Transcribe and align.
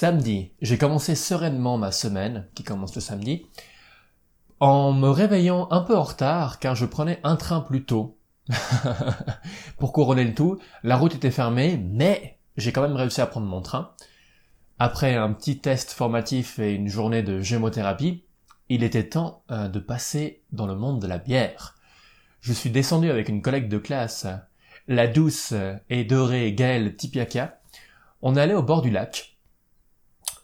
Samedi, 0.00 0.52
j'ai 0.62 0.78
commencé 0.78 1.14
sereinement 1.14 1.76
ma 1.76 1.92
semaine, 1.92 2.46
qui 2.54 2.64
commence 2.64 2.94
le 2.94 3.02
samedi, 3.02 3.44
en 4.58 4.94
me 4.94 5.10
réveillant 5.10 5.68
un 5.70 5.82
peu 5.82 5.94
en 5.94 6.04
retard, 6.04 6.58
car 6.58 6.74
je 6.74 6.86
prenais 6.86 7.20
un 7.22 7.36
train 7.36 7.60
plus 7.60 7.84
tôt. 7.84 8.16
Pour 9.78 9.92
couronner 9.92 10.24
le 10.24 10.34
tout, 10.34 10.58
la 10.84 10.96
route 10.96 11.14
était 11.14 11.30
fermée, 11.30 11.76
mais 11.76 12.38
j'ai 12.56 12.72
quand 12.72 12.80
même 12.80 12.96
réussi 12.96 13.20
à 13.20 13.26
prendre 13.26 13.46
mon 13.46 13.60
train. 13.60 13.92
Après 14.78 15.16
un 15.16 15.34
petit 15.34 15.58
test 15.58 15.90
formatif 15.92 16.58
et 16.58 16.72
une 16.72 16.88
journée 16.88 17.22
de 17.22 17.42
gémothérapie, 17.42 18.24
il 18.70 18.84
était 18.84 19.10
temps 19.10 19.42
euh, 19.50 19.68
de 19.68 19.80
passer 19.80 20.40
dans 20.50 20.66
le 20.66 20.76
monde 20.76 21.02
de 21.02 21.08
la 21.08 21.18
bière. 21.18 21.76
Je 22.40 22.54
suis 22.54 22.70
descendu 22.70 23.10
avec 23.10 23.28
une 23.28 23.42
collègue 23.42 23.68
de 23.68 23.76
classe, 23.76 24.26
la 24.88 25.08
douce 25.08 25.52
et 25.90 26.04
dorée 26.04 26.54
Gaëlle 26.54 26.96
Tipiaka. 26.96 27.60
On 28.22 28.36
allé 28.36 28.54
au 28.54 28.62
bord 28.62 28.80
du 28.80 28.90
lac, 28.90 29.36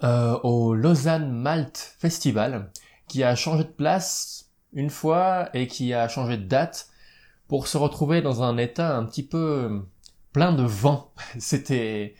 euh, 0.05 0.39
au 0.43 0.75
Lausanne 0.75 1.31
Malt 1.33 1.97
Festival, 1.99 2.71
qui 3.09 3.25
a 3.25 3.35
changé 3.35 3.65
de 3.65 3.69
place 3.69 4.51
une 4.73 4.91
fois 4.91 5.49
et 5.55 5.67
qui 5.67 5.95
a 5.95 6.09
changé 6.09 6.37
de 6.37 6.45
date 6.45 6.89
pour 7.49 7.69
se 7.69 7.79
retrouver 7.79 8.23
dans 8.23 8.43
un 8.43 8.59
état 8.59 8.97
un 8.97 9.05
petit 9.05 9.23
peu 9.23 9.83
plein 10.33 10.53
de 10.53 10.65
vent. 10.65 11.13
C'était 11.39 12.15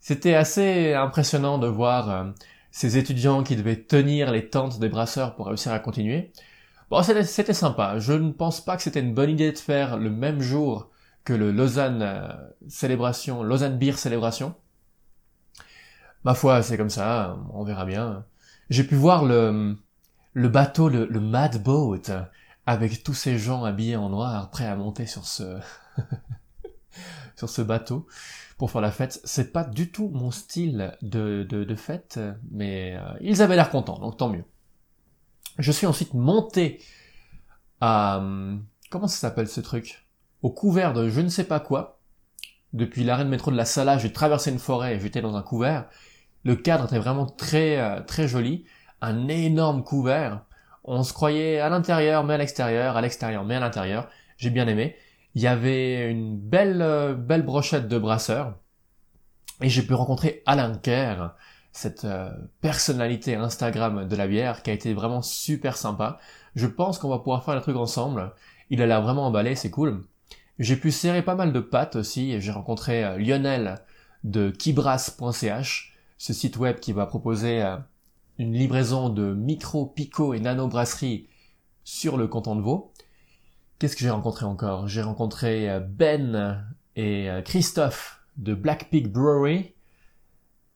c'était 0.00 0.34
assez 0.34 0.92
impressionnant 0.92 1.56
de 1.56 1.66
voir 1.66 2.10
euh, 2.10 2.24
ces 2.70 2.98
étudiants 2.98 3.42
qui 3.42 3.56
devaient 3.56 3.80
tenir 3.80 4.30
les 4.32 4.50
tentes 4.50 4.78
des 4.78 4.90
brasseurs 4.90 5.34
pour 5.34 5.46
réussir 5.46 5.72
à 5.72 5.78
continuer. 5.78 6.30
Bon, 6.90 7.02
c'était 7.02 7.54
sympa. 7.54 7.98
Je 7.98 8.12
ne 8.12 8.30
pense 8.30 8.60
pas 8.62 8.76
que 8.76 8.82
c'était 8.82 9.00
une 9.00 9.14
bonne 9.14 9.30
idée 9.30 9.50
de 9.50 9.56
faire 9.56 9.96
le 9.96 10.10
même 10.10 10.42
jour 10.42 10.90
que 11.24 11.32
le 11.32 11.52
Lausanne 11.52 12.02
euh, 12.02 12.28
célébration, 12.68 13.42
Lausanne 13.42 13.78
Beer 13.78 13.96
célébration. 13.96 14.54
Ma 16.24 16.34
foi, 16.34 16.62
c'est 16.62 16.76
comme 16.76 16.90
ça, 16.90 17.36
on 17.52 17.64
verra 17.64 17.84
bien. 17.84 18.24
J'ai 18.70 18.84
pu 18.84 18.94
voir 18.94 19.24
le, 19.24 19.76
le 20.32 20.48
bateau, 20.48 20.88
le, 20.88 21.06
le 21.06 21.20
Mad 21.20 21.62
Boat, 21.62 22.30
avec 22.66 23.02
tous 23.02 23.14
ces 23.14 23.38
gens 23.38 23.64
habillés 23.64 23.96
en 23.96 24.08
noir, 24.08 24.50
prêts 24.50 24.66
à 24.66 24.74
monter 24.74 25.06
sur 25.06 25.26
ce, 25.26 25.58
sur 27.36 27.48
ce 27.48 27.60
bateau 27.62 28.06
pour 28.56 28.70
faire 28.70 28.80
la 28.80 28.90
fête. 28.90 29.20
C'est 29.24 29.52
pas 29.52 29.64
du 29.64 29.90
tout 29.90 30.08
mon 30.08 30.30
style 30.30 30.96
de, 31.02 31.46
de, 31.48 31.64
de 31.64 31.74
fête, 31.74 32.18
mais 32.50 32.96
euh, 32.96 33.00
ils 33.20 33.42
avaient 33.42 33.56
l'air 33.56 33.70
contents, 33.70 33.98
donc 33.98 34.16
tant 34.16 34.30
mieux. 34.30 34.44
Je 35.58 35.70
suis 35.72 35.86
ensuite 35.86 36.14
monté 36.14 36.80
à... 37.80 38.22
Comment 38.90 39.08
ça 39.08 39.18
s'appelle 39.18 39.48
ce 39.48 39.60
truc? 39.60 40.06
Au 40.42 40.50
couvert 40.50 40.92
de 40.94 41.08
je 41.08 41.20
ne 41.20 41.28
sais 41.28 41.44
pas 41.44 41.60
quoi. 41.60 42.00
Depuis 42.72 43.04
l'arrêt 43.04 43.24
de 43.24 43.30
métro 43.30 43.50
de 43.50 43.56
la 43.56 43.64
Sala, 43.64 43.98
j'ai 43.98 44.12
traversé 44.12 44.50
une 44.50 44.58
forêt 44.58 44.96
et 44.96 45.00
j'étais 45.00 45.20
dans 45.20 45.36
un 45.36 45.42
couvert. 45.42 45.88
Le 46.44 46.56
cadre 46.56 46.84
était 46.84 46.98
vraiment 46.98 47.26
très 47.26 47.78
euh, 47.80 48.00
très 48.02 48.28
joli. 48.28 48.64
Un 49.00 49.28
énorme 49.28 49.82
couvert. 49.82 50.44
On 50.84 51.02
se 51.02 51.12
croyait 51.12 51.58
à 51.58 51.68
l'intérieur 51.70 52.24
mais 52.24 52.34
à 52.34 52.38
l'extérieur, 52.38 52.96
à 52.96 53.00
l'extérieur 53.00 53.44
mais 53.44 53.56
à 53.56 53.60
l'intérieur. 53.60 54.08
J'ai 54.36 54.50
bien 54.50 54.68
aimé. 54.68 54.96
Il 55.34 55.42
y 55.42 55.46
avait 55.46 56.10
une 56.10 56.38
belle 56.38 56.82
euh, 56.82 57.14
belle 57.14 57.42
brochette 57.42 57.88
de 57.88 57.98
brasseurs. 57.98 58.54
Et 59.62 59.68
j'ai 59.68 59.82
pu 59.82 59.94
rencontrer 59.94 60.42
Alain 60.46 60.74
Kerr, 60.76 61.30
cette 61.72 62.04
euh, 62.04 62.30
personnalité 62.60 63.36
Instagram 63.36 64.06
de 64.06 64.16
la 64.16 64.26
bière 64.26 64.62
qui 64.62 64.70
a 64.70 64.74
été 64.74 64.92
vraiment 64.92 65.22
super 65.22 65.76
sympa. 65.76 66.18
Je 66.54 66.66
pense 66.66 66.98
qu'on 66.98 67.08
va 67.08 67.18
pouvoir 67.18 67.44
faire 67.44 67.54
le 67.54 67.60
truc 67.62 67.76
ensemble. 67.76 68.32
Il 68.70 68.82
a 68.82 68.86
l'air 68.86 69.00
vraiment 69.00 69.26
emballé, 69.26 69.54
c'est 69.54 69.70
cool. 69.70 70.02
J'ai 70.58 70.76
pu 70.76 70.90
serrer 70.90 71.22
pas 71.22 71.34
mal 71.34 71.52
de 71.52 71.60
pattes 71.60 71.96
aussi. 71.96 72.40
J'ai 72.40 72.52
rencontré 72.52 73.18
Lionel 73.18 73.80
de 74.24 74.50
kibras.ch, 74.50 75.93
ce 76.18 76.32
site 76.32 76.56
web 76.56 76.80
qui 76.80 76.92
va 76.92 77.06
proposer 77.06 77.62
euh, 77.62 77.76
une 78.38 78.52
livraison 78.52 79.08
de 79.08 79.34
micro, 79.34 79.86
pico 79.86 80.34
et 80.34 80.40
nano 80.40 80.68
brasseries 80.68 81.28
sur 81.84 82.16
le 82.16 82.26
canton 82.26 82.56
de 82.56 82.62
Vaud. 82.62 82.92
Qu'est-ce 83.78 83.96
que 83.96 84.02
j'ai 84.02 84.10
rencontré 84.10 84.46
encore? 84.46 84.88
J'ai 84.88 85.02
rencontré 85.02 85.80
Ben 85.80 86.64
et 86.96 87.28
Christophe 87.44 88.20
de 88.36 88.54
Black 88.54 88.88
Pig 88.90 89.08
Brewery 89.08 89.74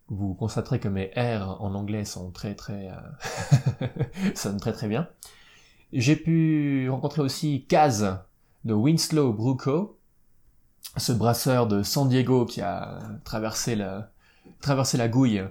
vous 0.09 0.35
constaterez 0.35 0.81
que 0.81 0.89
mes 0.89 1.11
R 1.17 1.63
en 1.63 1.75
anglais 1.75 2.05
sont 2.05 2.31
très 2.31 2.55
très 2.55 2.91
euh, 2.91 3.87
sonnent 4.35 4.61
très 4.61 4.73
très 4.73 4.89
bien. 4.89 5.09
J'ai 5.93 6.17
pu 6.17 6.89
rencontrer 6.91 7.23
aussi 7.23 7.67
Kaz 7.67 8.19
de 8.65 8.75
Winslow 8.75 9.33
Bruco, 9.33 9.99
ce 10.97 11.13
brasseur 11.13 11.67
de 11.67 11.83
San 11.83 12.09
Diego 12.09 12.47
qui 12.47 12.61
a 12.61 12.99
traversé 13.25 13.77
la 13.77 14.11
traversé 14.61 14.97
la 14.97 15.09
gouille 15.09 15.43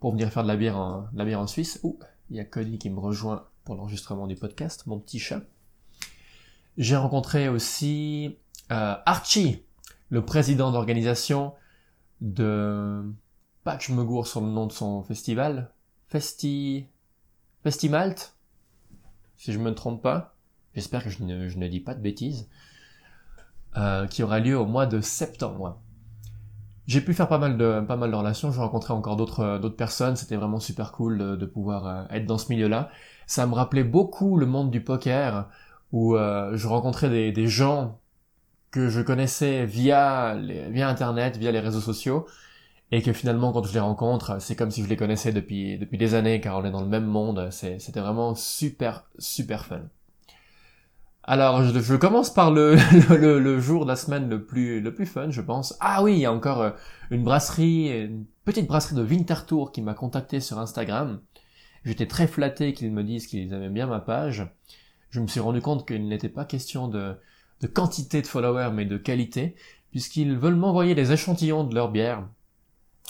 pour 0.00 0.12
venir 0.12 0.30
faire 0.30 0.42
de 0.42 0.48
la 0.48 0.56
bière 0.56 0.78
en, 0.78 1.46
Suisse. 1.46 1.80
Ouh, 1.82 1.98
il 2.30 2.36
y 2.36 2.40
a 2.40 2.44
Cody 2.44 2.78
qui 2.78 2.90
me 2.90 2.98
rejoint 2.98 3.46
pour 3.64 3.74
l'enregistrement 3.74 4.26
du 4.26 4.36
podcast, 4.36 4.86
mon 4.86 4.98
petit 4.98 5.18
chat. 5.18 5.42
J'ai 6.76 6.96
rencontré 6.96 7.48
aussi 7.48 8.36
euh, 8.70 8.94
Archie, 9.06 9.64
le 10.10 10.24
président 10.24 10.70
d'organisation 10.70 11.54
de 12.20 13.02
pas 13.64 13.76
que 13.76 13.84
je 13.84 13.92
me 13.92 14.04
gourre 14.04 14.26
sur 14.26 14.40
le 14.40 14.46
nom 14.48 14.66
de 14.66 14.72
son 14.72 15.02
festival, 15.02 15.72
Festi... 16.08 16.86
Festimalt, 17.62 18.36
si 19.36 19.52
je 19.52 19.58
me 19.58 19.74
trompe 19.74 20.00
pas, 20.00 20.36
j'espère 20.74 21.02
que 21.02 21.10
je 21.10 21.24
ne, 21.24 21.48
je 21.48 21.58
ne, 21.58 21.66
dis 21.66 21.80
pas 21.80 21.94
de 21.94 22.00
bêtises, 22.00 22.48
euh, 23.76 24.06
qui 24.06 24.22
aura 24.22 24.38
lieu 24.38 24.56
au 24.56 24.66
mois 24.66 24.86
de 24.86 25.00
septembre. 25.00 25.80
J'ai 26.86 27.00
pu 27.00 27.14
faire 27.14 27.28
pas 27.28 27.38
mal 27.38 27.56
de 27.58 27.80
pas 27.80 27.96
mal 27.96 28.10
de 28.12 28.16
relations, 28.16 28.52
j'ai 28.52 28.60
rencontré 28.60 28.92
encore 28.92 29.16
d'autres 29.16 29.58
d'autres 29.58 29.76
personnes, 29.76 30.14
c'était 30.16 30.36
vraiment 30.36 30.60
super 30.60 30.92
cool 30.92 31.18
de, 31.18 31.36
de 31.36 31.46
pouvoir 31.46 31.86
euh, 31.86 32.04
être 32.10 32.26
dans 32.26 32.38
ce 32.38 32.48
milieu-là. 32.50 32.90
Ça 33.26 33.46
me 33.46 33.54
rappelait 33.54 33.82
beaucoup 33.84 34.36
le 34.36 34.46
monde 34.46 34.70
du 34.70 34.80
poker 34.82 35.48
où 35.92 36.16
euh, 36.16 36.56
je 36.56 36.66
rencontrais 36.68 37.10
des, 37.10 37.32
des 37.32 37.48
gens 37.48 38.00
que 38.70 38.88
je 38.88 39.00
connaissais 39.02 39.66
via 39.66 40.34
les, 40.36 40.70
via 40.70 40.88
internet, 40.88 41.36
via 41.38 41.52
les 41.52 41.60
réseaux 41.60 41.80
sociaux 41.80 42.26
et 42.92 43.02
que 43.02 43.12
finalement 43.12 43.52
quand 43.52 43.64
je 43.64 43.74
les 43.74 43.80
rencontre, 43.80 44.40
c'est 44.40 44.56
comme 44.56 44.70
si 44.72 44.82
je 44.84 44.88
les 44.88 44.96
connaissais 44.96 45.32
depuis 45.32 45.78
depuis 45.78 45.98
des 45.98 46.14
années 46.14 46.40
car 46.40 46.58
on 46.58 46.64
est 46.64 46.70
dans 46.72 46.82
le 46.82 46.88
même 46.88 47.06
monde. 47.06 47.50
C'était 47.52 48.00
vraiment 48.00 48.34
super 48.36 49.06
super 49.18 49.64
fun. 49.66 49.82
Alors 51.26 51.62
je, 51.64 51.78
je 51.80 51.96
commence 51.96 52.32
par 52.32 52.50
le, 52.52 52.76
le, 53.10 53.40
le, 53.40 53.60
jour 53.60 53.84
de 53.84 53.90
la 53.90 53.96
semaine 53.96 54.28
le 54.28 54.44
plus 54.44 54.80
le 54.80 54.94
plus 54.94 55.06
fun, 55.06 55.30
je 55.30 55.40
pense. 55.40 55.76
Ah 55.80 56.02
oui, 56.02 56.14
il 56.14 56.18
y 56.20 56.26
a 56.26 56.32
encore 56.32 56.62
euh, 56.62 56.70
une 57.10 57.24
brasserie, 57.24 57.88
une 58.04 58.26
petite 58.44 58.66
brasserie 58.66 58.94
de 58.94 59.02
Winterthur 59.02 59.72
qui 59.72 59.82
m'a 59.82 59.94
contacté 59.94 60.40
sur 60.40 60.58
Instagram. 60.58 61.20
J'étais 61.84 62.06
très 62.06 62.26
flatté 62.26 62.72
qu'ils 62.72 62.92
me 62.92 63.02
disent 63.02 63.26
qu'ils 63.26 63.52
aimaient 63.52 63.68
bien 63.68 63.86
ma 63.86 64.00
page. 64.00 64.46
Je 65.10 65.20
me 65.20 65.26
suis 65.26 65.40
rendu 65.40 65.60
compte 65.60 65.86
qu'il 65.86 66.08
n'était 66.08 66.28
pas 66.28 66.44
question 66.44 66.88
de, 66.88 67.16
de 67.60 67.66
quantité 67.66 68.22
de 68.22 68.26
followers 68.26 68.70
mais 68.72 68.84
de 68.84 68.96
qualité 68.96 69.56
puisqu'ils 69.90 70.36
veulent 70.36 70.56
m'envoyer 70.56 70.94
des 70.94 71.12
échantillons 71.12 71.64
de 71.64 71.74
leur 71.74 71.90
bière 71.90 72.26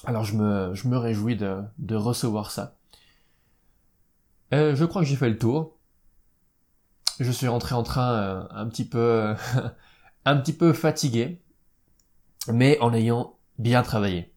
alors 0.05 0.25
je 0.25 0.37
me, 0.37 0.75
je 0.75 0.88
me 0.88 0.99
réjouis 0.99 1.37
de, 1.37 1.62
de 1.78 1.94
recevoir 1.94 2.50
ça. 2.50 2.76
Euh, 4.53 4.75
je 4.76 4.84
crois 4.84 5.03
que 5.03 5.09
j'ai 5.09 5.16
fait 5.16 5.31
le 5.31 5.38
tour. 5.38 5.75
Je 7.19 7.31
suis 7.31 7.49
rentré 7.49 7.75
en 7.75 7.82
train 7.82 8.12
euh, 8.12 8.44
un 8.50 8.66
petit 8.66 8.84
peu, 8.84 9.34
un 10.25 10.37
petit 10.37 10.53
peu 10.53 10.72
fatigué, 10.72 11.41
mais 12.53 12.78
en 12.81 12.93
ayant 12.93 13.38
bien 13.59 13.82
travaillé. 13.82 14.34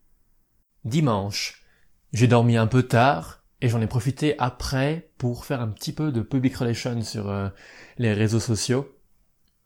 Dimanche, 0.86 1.66
j'ai 2.14 2.28
dormi 2.28 2.58
un 2.58 2.68
peu 2.68 2.84
tard 2.84 3.44
et 3.62 3.70
j'en 3.70 3.82
ai 3.82 3.88
profité 3.88 4.36
après 4.40 5.12
pour 5.18 5.46
faire 5.46 5.62
un 5.62 5.68
petit 5.68 5.92
peu 5.92 6.12
de 6.12 6.22
public 6.22 6.56
relations 6.56 7.02
sur 7.02 7.30
euh, 7.30 7.50
les 7.98 8.14
réseaux 8.14 8.40
sociaux 8.40 8.96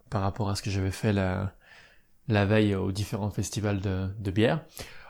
par 0.09 0.21
rapport 0.21 0.49
à 0.49 0.55
ce 0.55 0.61
que 0.61 0.71
j'avais 0.71 0.91
fait 0.91 1.13
la, 1.13 1.55
veille 2.27 2.75
aux 2.75 2.91
différents 2.91 3.29
festivals 3.29 3.79
de, 3.79 4.31
bière. 4.31 4.63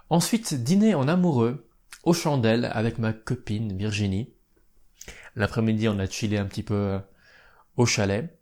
Ensuite, 0.10 0.54
dîner 0.54 0.96
en 0.96 1.08
amoureux, 1.08 1.70
aux 2.04 2.14
chandelles, 2.14 2.70
avec 2.74 3.00
ma 3.00 3.14
copine 3.14 3.76
Virginie. 3.78 4.34
L'après-midi, 5.36 5.88
on 5.90 6.00
a 6.00 6.08
chillé 6.08 6.38
un 6.38 6.46
petit 6.46 6.64
peu 6.64 6.74
euh, 6.74 7.00
au 7.78 7.86
chalet. 7.86 8.38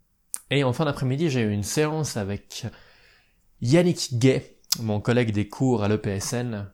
Et 0.49 0.63
en 0.63 0.73
fin 0.73 0.85
d'après-midi, 0.85 1.29
j'ai 1.29 1.41
eu 1.41 1.51
une 1.51 1.63
séance 1.63 2.17
avec 2.17 2.65
Yannick 3.61 4.17
Gay, 4.17 4.57
mon 4.79 4.99
collègue 4.99 5.31
des 5.31 5.47
cours 5.47 5.83
à 5.83 5.87
l'EPSN, 5.87 6.69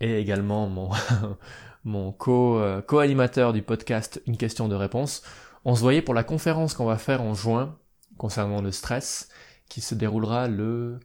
et 0.00 0.20
également 0.20 0.68
mon, 0.68 0.90
mon 1.84 2.12
co, 2.12 2.58
euh, 2.58 2.80
co-animateur 2.82 3.52
du 3.52 3.62
podcast 3.62 4.22
Une 4.26 4.36
question 4.36 4.68
de 4.68 4.74
réponse. 4.74 5.22
On 5.64 5.74
se 5.74 5.80
voyait 5.80 6.02
pour 6.02 6.14
la 6.14 6.24
conférence 6.24 6.74
qu'on 6.74 6.84
va 6.84 6.98
faire 6.98 7.22
en 7.22 7.34
juin 7.34 7.76
concernant 8.16 8.62
le 8.62 8.72
stress, 8.72 9.28
qui 9.68 9.80
se 9.80 9.94
déroulera 9.94 10.48
le 10.48 11.00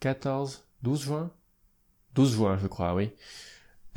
14, 0.00 0.66
12 0.82 1.02
juin? 1.02 1.30
12 2.14 2.34
juin, 2.34 2.58
je 2.60 2.66
crois, 2.66 2.94
oui. 2.94 3.10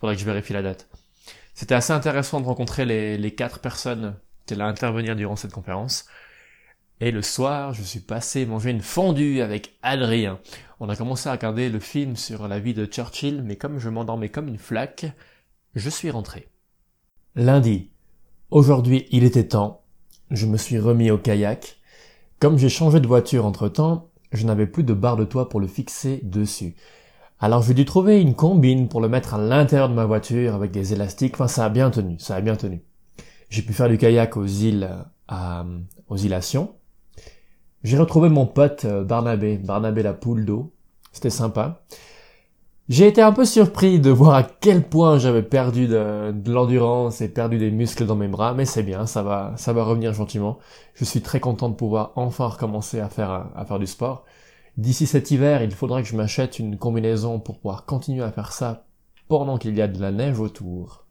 Faudrait 0.00 0.14
que 0.14 0.20
je 0.20 0.26
vérifie 0.26 0.52
la 0.52 0.62
date. 0.62 0.88
C'était 1.54 1.74
assez 1.74 1.92
intéressant 1.92 2.40
de 2.40 2.46
rencontrer 2.46 2.84
les, 2.84 3.18
les 3.18 3.34
quatre 3.34 3.58
personnes 3.58 4.16
allaient 4.52 4.62
intervenir 4.62 5.16
durant 5.16 5.36
cette 5.36 5.52
conférence. 5.52 6.06
Et 7.00 7.10
le 7.12 7.22
soir, 7.22 7.74
je 7.74 7.82
suis 7.82 8.00
passé 8.00 8.44
manger 8.44 8.70
une 8.70 8.80
fondue 8.80 9.40
avec 9.40 9.78
Adrien. 9.82 10.40
On 10.80 10.88
a 10.88 10.96
commencé 10.96 11.28
à 11.28 11.32
regarder 11.32 11.68
le 11.68 11.78
film 11.78 12.16
sur 12.16 12.48
la 12.48 12.58
vie 12.58 12.74
de 12.74 12.86
Churchill, 12.86 13.42
mais 13.42 13.56
comme 13.56 13.78
je 13.78 13.88
m'endormais 13.88 14.30
comme 14.30 14.48
une 14.48 14.58
flaque, 14.58 15.06
je 15.74 15.90
suis 15.90 16.10
rentré. 16.10 16.48
Lundi. 17.36 17.90
Aujourd'hui, 18.50 19.06
il 19.10 19.22
était 19.22 19.48
temps. 19.48 19.82
Je 20.30 20.46
me 20.46 20.56
suis 20.56 20.78
remis 20.78 21.10
au 21.10 21.18
kayak. 21.18 21.76
Comme 22.40 22.58
j'ai 22.58 22.68
changé 22.68 22.98
de 22.98 23.06
voiture 23.06 23.46
entre 23.46 23.68
temps, 23.68 24.10
je 24.32 24.44
n'avais 24.44 24.66
plus 24.66 24.84
de 24.84 24.94
barre 24.94 25.16
de 25.16 25.24
toit 25.24 25.48
pour 25.48 25.60
le 25.60 25.66
fixer 25.66 26.20
dessus. 26.22 26.74
Alors 27.40 27.62
j'ai 27.62 27.74
dû 27.74 27.84
trouver 27.84 28.20
une 28.20 28.34
combine 28.34 28.88
pour 28.88 29.00
le 29.00 29.08
mettre 29.08 29.34
à 29.34 29.38
l'intérieur 29.38 29.88
de 29.88 29.94
ma 29.94 30.04
voiture 30.04 30.54
avec 30.54 30.72
des 30.72 30.92
élastiques. 30.92 31.34
Enfin, 31.34 31.48
ça 31.48 31.64
a 31.64 31.68
bien 31.68 31.90
tenu, 31.90 32.18
ça 32.18 32.34
a 32.34 32.40
bien 32.40 32.56
tenu. 32.56 32.82
J'ai 33.50 33.62
pu 33.62 33.72
faire 33.72 33.88
du 33.88 33.98
kayak 33.98 34.36
aux 34.36 34.46
îles, 34.46 34.88
à, 35.26 35.64
aux 36.08 36.16
îlations. 36.16 36.74
J'ai 37.84 37.96
retrouvé 37.96 38.28
mon 38.28 38.46
pote 38.46 38.84
euh, 38.84 39.04
Barnabé, 39.04 39.56
Barnabé 39.56 40.02
la 40.02 40.14
poule 40.14 40.44
d'eau. 40.44 40.72
C'était 41.12 41.30
sympa. 41.30 41.82
J'ai 42.88 43.06
été 43.06 43.20
un 43.20 43.32
peu 43.32 43.44
surpris 43.44 44.00
de 44.00 44.10
voir 44.10 44.34
à 44.34 44.42
quel 44.42 44.82
point 44.82 45.18
j'avais 45.18 45.42
perdu 45.42 45.86
de, 45.86 46.32
l'endurance 46.46 47.20
et 47.20 47.28
perdu 47.28 47.58
des 47.58 47.70
muscles 47.70 48.06
dans 48.06 48.16
mes 48.16 48.28
bras, 48.28 48.54
mais 48.54 48.64
c'est 48.64 48.82
bien, 48.82 49.04
ça 49.04 49.22
va, 49.22 49.52
ça 49.56 49.74
va 49.74 49.84
revenir 49.84 50.14
gentiment. 50.14 50.58
Je 50.94 51.04
suis 51.04 51.20
très 51.20 51.38
content 51.38 51.68
de 51.68 51.74
pouvoir 51.74 52.12
enfin 52.16 52.46
recommencer 52.46 52.98
à 52.98 53.10
faire, 53.10 53.50
à 53.54 53.64
faire 53.66 53.78
du 53.78 53.86
sport. 53.86 54.24
D'ici 54.78 55.06
cet 55.06 55.30
hiver, 55.30 55.62
il 55.62 55.70
faudra 55.72 56.00
que 56.00 56.08
je 56.08 56.16
m'achète 56.16 56.58
une 56.58 56.78
combinaison 56.78 57.40
pour 57.40 57.58
pouvoir 57.58 57.84
continuer 57.84 58.24
à 58.24 58.32
faire 58.32 58.52
ça 58.52 58.86
pendant 59.28 59.58
qu'il 59.58 59.76
y 59.76 59.82
a 59.82 59.88
de 59.88 60.00
la 60.00 60.10
neige 60.10 60.40
autour. 60.40 61.04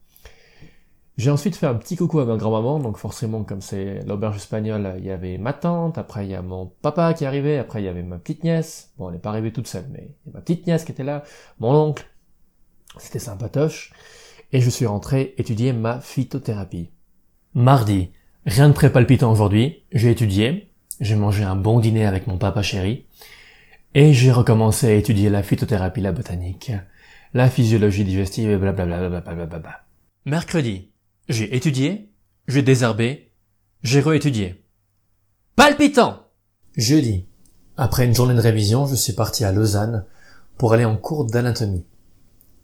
J'ai 1.17 1.31
ensuite 1.31 1.55
fait 1.55 1.65
un 1.65 1.73
petit 1.73 1.95
coucou 1.95 2.19
à 2.19 2.25
ma 2.25 2.37
grand-maman, 2.37 2.77
donc 2.77 2.97
forcément 2.97 3.43
comme 3.43 3.61
c'est 3.61 4.05
l'auberge 4.05 4.35
espagnole, 4.37 4.93
il 4.99 5.05
y 5.05 5.09
avait 5.09 5.39
ma 5.39 5.51
tante, 5.51 5.97
après 5.97 6.25
il 6.25 6.31
y 6.31 6.35
a 6.35 6.43
mon 6.43 6.67
papa 6.67 7.15
qui 7.15 7.25
arrivé, 7.25 7.57
après 7.57 7.81
il 7.81 7.85
y 7.85 7.87
avait 7.87 8.03
ma 8.03 8.19
petite 8.19 8.43
nièce, 8.43 8.91
bon 8.99 9.09
elle 9.09 9.15
n'est 9.15 9.19
pas 9.19 9.29
arrivée 9.29 9.51
toute 9.51 9.67
seule, 9.67 9.87
mais 9.91 10.15
il 10.25 10.29
y 10.29 10.31
a 10.31 10.33
ma 10.35 10.41
petite 10.41 10.67
nièce 10.67 10.85
qui 10.85 10.91
était 10.91 11.03
là, 11.03 11.23
mon 11.59 11.73
oncle, 11.73 12.05
c'était 12.99 13.17
sympatoche, 13.17 13.93
et 14.51 14.61
je 14.61 14.69
suis 14.69 14.85
rentré 14.85 15.33
étudier 15.39 15.73
ma 15.73 15.99
phytothérapie. 16.01 16.91
Mardi, 17.55 18.11
rien 18.45 18.69
de 18.69 18.75
très 18.75 18.91
palpitant 18.91 19.31
aujourd'hui, 19.31 19.85
j'ai 19.91 20.11
étudié, 20.11 20.71
j'ai 21.01 21.15
mangé 21.15 21.43
un 21.43 21.55
bon 21.55 21.79
dîner 21.79 22.05
avec 22.05 22.27
mon 22.27 22.37
papa 22.37 22.61
chéri, 22.61 23.07
et 23.95 24.13
j'ai 24.13 24.31
recommencé 24.31 24.85
à 24.85 24.93
étudier 24.93 25.31
la 25.31 25.41
phytothérapie, 25.41 26.01
la 26.01 26.11
botanique, 26.11 26.73
la 27.33 27.49
physiologie 27.49 28.03
digestive 28.03 28.51
et 28.51 28.57
blablabla. 28.57 29.81
Mercredi, 30.25 30.91
j'ai 31.29 31.55
étudié, 31.55 32.09
j'ai 32.47 32.61
désherbé, 32.61 33.31
j'ai 33.83 33.99
réétudié. 33.99 34.63
Palpitant 35.55 36.23
Jeudi. 36.75 37.25
Après 37.75 38.05
une 38.05 38.15
journée 38.15 38.33
de 38.33 38.39
révision, 38.39 38.87
je 38.87 38.95
suis 38.95 39.13
parti 39.13 39.43
à 39.43 39.51
Lausanne 39.51 40.05
pour 40.57 40.73
aller 40.73 40.85
en 40.85 40.95
cours 40.95 41.25
d'anatomie. 41.25 41.85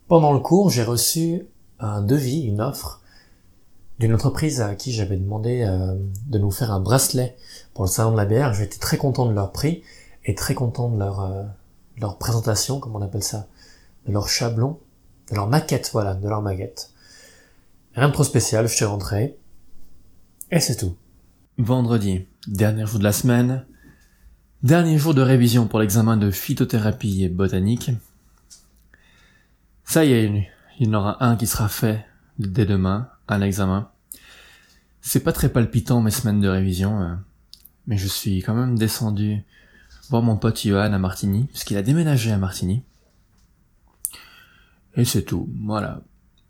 Pendant 0.08 0.34
le 0.34 0.40
cours, 0.40 0.70
j'ai 0.70 0.84
reçu 0.84 1.48
un 1.80 2.02
devis, 2.02 2.42
une 2.42 2.62
offre 2.62 3.02
d'une 4.00 4.14
entreprise 4.14 4.62
à 4.62 4.76
qui 4.76 4.92
j'avais 4.92 5.18
demandé 5.18 5.62
euh, 5.62 5.96
de 6.28 6.40
nous 6.40 6.52
faire 6.52 6.72
un 6.72 6.80
bracelet 6.80 7.36
pour 7.74 7.84
le 7.84 7.90
salon 7.90 8.12
de 8.12 8.18
la 8.18 8.26
bière. 8.26 8.54
J'étais 8.54 8.80
très 8.80 8.98
content 8.98 9.26
de 9.26 9.34
leur 9.34 9.52
prix 9.52 9.84
et 10.26 10.36
très 10.36 10.56
content 10.56 10.90
de 10.90 10.98
leur, 10.98 11.20
euh, 11.22 11.44
leur 11.98 12.18
présentation, 12.18 12.80
comme 12.80 12.96
on 12.96 13.02
appelle 13.02 13.24
ça, 13.24 13.48
de 14.08 14.14
leur 14.14 14.30
chablon, 14.30 14.80
de 15.30 15.36
leur 15.36 15.48
maquette, 15.48 15.90
voilà, 15.92 16.16
de 16.16 16.28
leur 16.28 16.42
maquette. 16.42 16.93
Rien 17.96 18.08
de 18.08 18.14
trop 18.14 18.24
spécial, 18.24 18.68
je 18.68 18.74
suis 18.74 18.86
rentré. 18.86 19.38
Et 20.50 20.60
c'est 20.60 20.78
tout. 20.78 20.98
Vendredi, 21.60 22.26
dernier 22.48 22.88
jour 22.88 22.98
de 22.98 23.04
la 23.04 23.12
semaine. 23.12 23.66
Dernier 24.64 24.98
jour 24.98 25.14
de 25.14 25.22
révision 25.22 25.68
pour 25.68 25.80
l'examen 25.80 26.18
de 26.18 26.32
phytothérapie 26.32 27.24
et 27.24 27.30
botanique. 27.30 27.92
Ça 29.86 30.06
y 30.06 30.14
est, 30.14 30.50
il 30.80 30.88
y 30.88 30.90
en 30.90 30.94
aura 30.94 31.24
un 31.24 31.36
qui 31.36 31.46
sera 31.46 31.70
fait 31.70 32.04
dès 32.40 32.66
demain, 32.66 33.10
un 33.28 33.42
examen. 33.42 33.92
C'est 35.02 35.20
pas 35.20 35.34
très 35.34 35.50
palpitant 35.50 36.02
mes 36.02 36.12
semaines 36.12 36.42
de 36.42 36.48
révision, 36.48 37.02
euh, 37.02 37.14
mais 37.86 37.98
je 37.98 38.08
suis 38.08 38.42
quand 38.42 38.56
même 38.56 38.78
descendu 38.78 39.44
voir 40.10 40.24
mon 40.24 40.38
pote 40.38 40.60
Johan 40.66 40.94
à 40.94 40.98
Martigny, 40.98 41.44
puisqu'il 41.46 41.78
a 41.78 41.84
déménagé 41.84 42.32
à 42.32 42.38
Martigny. 42.38 42.84
Et 44.96 45.06
c'est 45.06 45.24
tout, 45.24 45.50
voilà. 45.64 46.02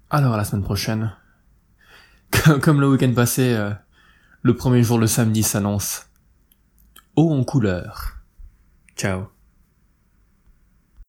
Alors 0.09 0.35
à 0.35 0.37
la 0.37 0.45
semaine 0.45 0.63
prochaine, 0.63 1.11
comme 2.61 2.81
le 2.81 2.89
week-end 2.89 3.13
passé, 3.13 3.53
euh, 3.53 3.71
le 4.41 4.55
premier 4.55 4.83
jour 4.83 4.97
le 4.97 5.07
samedi 5.07 5.43
s'annonce 5.43 6.07
haut 7.15 7.31
en 7.31 7.43
couleur. 7.43 8.17
Ciao. 8.95 9.32